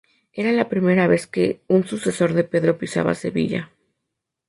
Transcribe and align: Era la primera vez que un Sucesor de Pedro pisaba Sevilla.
Era 0.33 0.51
la 0.51 0.67
primera 0.67 1.05
vez 1.05 1.27
que 1.27 1.61
un 1.67 1.85
Sucesor 1.85 2.33
de 2.33 2.43
Pedro 2.43 2.79
pisaba 2.79 3.13
Sevilla. 3.13 3.69